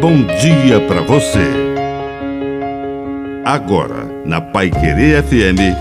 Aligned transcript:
bom 0.00 0.16
dia 0.40 0.80
para 0.88 1.02
você. 1.02 1.44
Agora, 3.44 4.04
na 4.24 4.40
Pai 4.40 4.70
Querer 4.70 5.22
FM, 5.22 5.76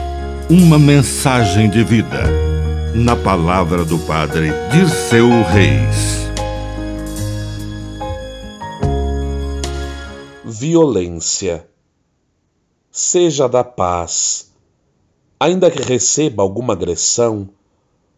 uma 0.50 0.78
mensagem 0.78 1.70
de 1.70 1.86
vida. 1.86 2.24
Na 2.94 3.16
palavra 3.16 3.86
do 3.86 3.98
Padre 4.00 4.50
Dirceu 4.74 5.30
Reis. 5.44 6.28
Violência. 10.44 11.66
Seja 12.92 13.48
da 13.48 13.64
paz. 13.64 14.52
Ainda 15.40 15.72
que 15.72 15.82
receba 15.82 16.44
alguma 16.44 16.74
agressão, 16.74 17.48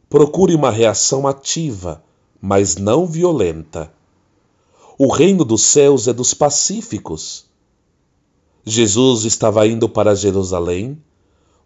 procure 0.09 0.55
uma 0.55 0.71
reação 0.71 1.27
ativa, 1.27 2.03
mas 2.41 2.75
não 2.75 3.05
violenta 3.05 3.91
o 5.03 5.07
reino 5.07 5.43
dos 5.43 5.63
céus 5.63 6.07
é 6.07 6.13
dos 6.13 6.31
pacíficos. 6.31 7.45
Jesus 8.63 9.25
estava 9.25 9.65
indo 9.65 9.89
para 9.89 10.13
Jerusalém, 10.13 10.95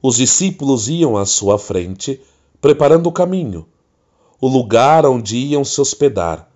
os 0.02 0.16
discípulos 0.16 0.88
iam 0.88 1.18
à 1.18 1.26
sua 1.26 1.60
frente, 1.60 2.22
preparando 2.62 3.08
o 3.08 3.12
caminho, 3.12 3.66
o 4.40 4.48
lugar 4.48 5.06
onde 5.06 5.36
iam 5.36 5.66
se 5.66 5.82
hospedar. 5.82 6.50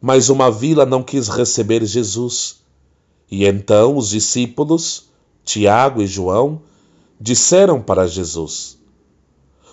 Mas 0.00 0.30
uma 0.30 0.50
vila 0.50 0.86
não 0.86 1.02
quis 1.02 1.28
receber 1.28 1.84
Jesus. 1.84 2.60
E 3.30 3.44
então 3.44 3.94
os 3.94 4.08
discípulos, 4.08 5.10
Tiago 5.44 6.00
e 6.00 6.06
João, 6.06 6.62
disseram 7.20 7.82
para 7.82 8.06
Jesus: 8.06 8.78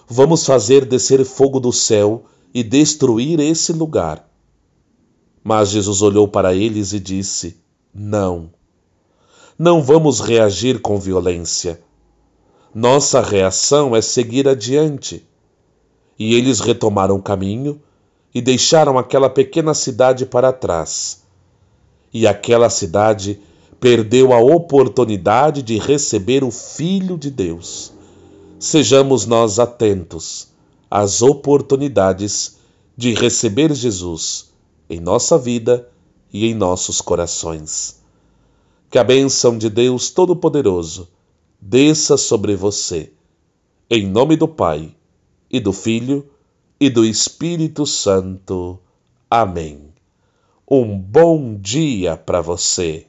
Vamos 0.06 0.46
fazer 0.46 0.84
descer 0.84 1.24
fogo 1.24 1.62
do 1.62 1.72
céu 1.72 2.26
e 2.54 2.62
destruir 2.62 3.40
esse 3.40 3.72
lugar 3.72 4.35
mas 5.48 5.70
Jesus 5.70 6.02
olhou 6.02 6.28
para 6.28 6.56
eles 6.56 6.92
e 6.92 7.00
disse: 7.00 7.58
Não. 7.94 8.50
Não 9.60 9.84
vamos 9.84 10.20
reagir 10.20 10.82
com 10.82 11.00
violência. 11.00 11.80
Nossa 12.74 13.22
reação 13.22 13.96
é 13.96 14.02
seguir 14.02 14.48
adiante. 14.48 15.24
E 16.18 16.34
eles 16.34 16.60
retomaram 16.62 17.18
o 17.18 17.22
caminho 17.22 17.80
e 18.34 18.42
deixaram 18.42 18.98
aquela 18.98 19.30
pequena 19.30 19.76
cidade 19.76 20.26
para 20.26 20.52
trás. 20.52 21.22
E 22.12 22.26
aquela 22.26 22.70
cidade 22.72 23.40
perdeu 23.80 24.34
a 24.34 24.40
oportunidade 24.40 25.62
de 25.62 25.78
receber 25.78 26.44
o 26.44 26.50
Filho 26.50 27.20
de 27.20 27.30
Deus. 27.30 27.94
Sejamos 28.60 29.28
nós 29.28 29.60
atentos 29.60 30.48
às 30.90 31.22
oportunidades 31.22 32.58
de 32.98 33.14
receber 33.14 33.72
Jesus 33.76 34.55
em 34.90 35.00
nossa 35.00 35.38
vida 35.38 35.90
e 36.32 36.46
em 36.46 36.54
nossos 36.54 37.02
corações. 37.02 38.04
Que 38.90 38.98
a 38.98 39.04
bênção 39.04 39.58
de 39.58 39.70
Deus 39.70 40.10
Todo-Poderoso 40.10 41.08
desça 41.60 42.18
sobre 42.18 42.56
você, 42.56 43.12
em 43.90 44.08
nome 44.08 44.36
do 44.36 44.48
Pai, 44.48 44.96
e 45.50 45.60
do 45.60 45.72
Filho, 45.72 46.30
e 46.80 46.90
do 46.90 47.06
Espírito 47.06 47.86
Santo. 47.86 48.80
Amém. 49.30 49.94
Um 50.70 50.98
bom 50.98 51.56
dia 51.56 52.18
para 52.18 52.42
você. 52.42 53.08